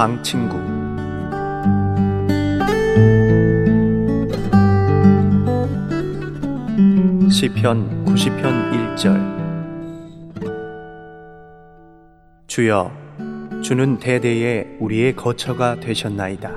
방 0.00 0.22
친구 0.22 0.56
시편 7.30 8.06
90편 8.06 8.96
1절 8.96 9.20
주여 12.46 12.90
주는 13.62 13.98
대대에 13.98 14.74
우리의 14.78 15.14
거처가 15.16 15.80
되셨나이다. 15.80 16.50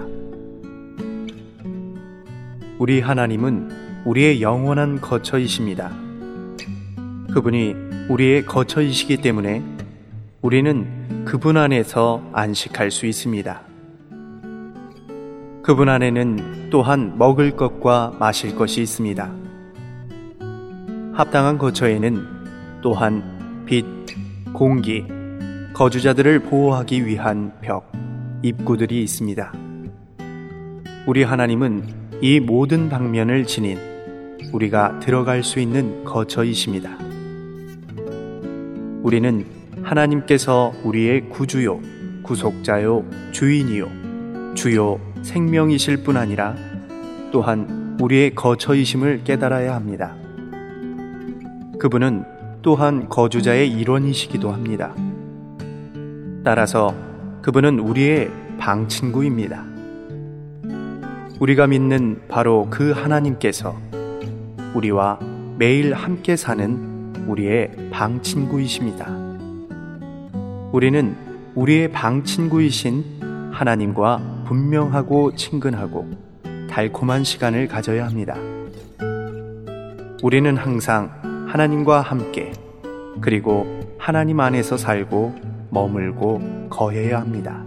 우리 2.80 3.02
하나님은 3.02 4.06
우리의 4.06 4.42
영원한 4.42 5.02
거처이십니다. 5.02 5.92
그분이 7.34 7.76
우리의 8.08 8.46
거처이시기 8.46 9.18
때문에 9.18 9.73
우리는 10.44 11.24
그분 11.24 11.56
안에서 11.56 12.22
안식할 12.34 12.92
수 12.92 13.06
있습니다. 13.06 13.62
그분 15.64 15.88
안에는 15.88 16.70
또한 16.70 17.18
먹을 17.18 17.56
것과 17.56 18.18
마실 18.20 18.54
것이 18.54 18.82
있습니다. 18.82 19.32
합당한 21.14 21.58
거처에는 21.58 22.82
또한 22.82 23.64
빛, 23.66 23.86
공기, 24.52 25.06
거주자들을 25.72 26.40
보호하기 26.40 27.06
위한 27.06 27.54
벽, 27.62 27.90
입구들이 28.42 29.02
있습니다. 29.02 29.54
우리 31.08 31.24
하나님은 31.24 32.20
이 32.22 32.42
모든 32.42 32.90
방면을 32.90 33.46
지닌 33.46 33.80
우리가 34.52 35.00
들어갈 35.00 35.42
수 35.42 35.62
있는 35.62 36.04
거처이십니다. 36.04 36.98
우리는 39.04 39.63
하나님께서 39.84 40.74
우리의 40.84 41.30
구주요, 41.30 41.80
구속자요, 42.24 43.06
주인이요, 43.32 44.56
주요 44.56 45.00
생명이실 45.22 46.04
뿐 46.04 46.18
아니라 46.18 46.56
또한 47.32 47.98
우리의 48.02 48.36
거처이심을 48.36 49.24
깨달아야 49.24 49.76
합니다. 49.76 50.16
그분은 51.80 52.24
또한 52.62 53.10
거주자의 53.10 53.70
일원이시기도 53.72 54.52
합니다. 54.52 54.96
따라서 56.44 56.94
그분은 57.42 57.80
우리의 57.80 58.32
방 58.58 58.88
친구입니다. 58.88 59.66
우리가 61.40 61.68
믿는 61.68 62.22
바로 62.30 62.68
그 62.70 62.92
하나님께서 62.92 63.76
우리와 64.76 65.20
매일 65.58 65.94
함께 65.94 66.36
사는 66.36 67.26
우리의 67.28 67.90
방 67.92 68.22
친구이십니다. 68.22 69.23
우리는 70.74 71.16
우리의 71.54 71.92
방 71.92 72.24
친구이신 72.24 73.52
하나님과 73.54 74.44
분명하고 74.48 75.36
친근하고 75.36 76.10
달콤한 76.68 77.24
시간을 77.24 77.68
가져야 77.68 78.08
합니다. 78.08 78.36
우리는 80.24 80.58
항상 80.58 81.12
하나님과 81.48 82.02
함께 82.02 82.54
그리고 83.22 83.68
하나님 84.00 84.40
안에서 84.40 84.76
살고 84.76 85.36
머물고 85.70 86.70
거해야 86.72 87.22
합니다. 87.22 87.64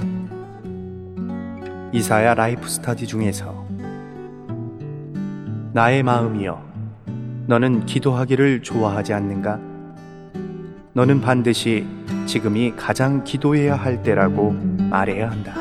이사야 1.93 2.35
라이프 2.35 2.69
스타디 2.69 3.07
중에서 3.07 3.69
나의 5.75 6.03
마음이여 6.03 6.61
너는 7.47 7.87
기도하기를 7.87 8.65
좋아하지 8.65 9.13
않는가? 9.13 9.61
너는 10.93 11.21
반드시 11.21 11.87
지금이 12.27 12.75
가장 12.77 13.25
기도해야 13.25 13.77
할 13.77 14.03
때라고 14.03 14.53
말해야 14.91 15.31
한다. 15.31 15.55